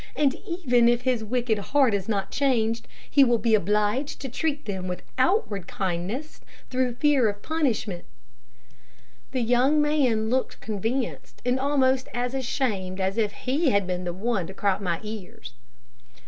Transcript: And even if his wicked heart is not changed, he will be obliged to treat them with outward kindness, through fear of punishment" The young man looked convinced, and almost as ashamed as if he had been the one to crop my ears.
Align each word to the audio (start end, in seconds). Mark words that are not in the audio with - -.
And 0.15 0.35
even 0.47 0.89
if 0.89 1.01
his 1.01 1.23
wicked 1.23 1.59
heart 1.59 1.93
is 1.93 2.09
not 2.09 2.31
changed, 2.31 2.87
he 3.07 3.23
will 3.23 3.37
be 3.37 3.53
obliged 3.53 4.19
to 4.21 4.29
treat 4.29 4.65
them 4.65 4.87
with 4.87 5.03
outward 5.19 5.67
kindness, 5.67 6.41
through 6.71 6.95
fear 6.95 7.29
of 7.29 7.43
punishment" 7.43 8.05
The 9.31 9.41
young 9.43 9.79
man 9.79 10.27
looked 10.31 10.59
convinced, 10.59 11.43
and 11.45 11.59
almost 11.59 12.07
as 12.15 12.33
ashamed 12.33 12.99
as 12.99 13.15
if 13.19 13.31
he 13.31 13.69
had 13.69 13.85
been 13.85 14.03
the 14.03 14.11
one 14.11 14.47
to 14.47 14.55
crop 14.55 14.81
my 14.81 14.99
ears. 15.03 15.53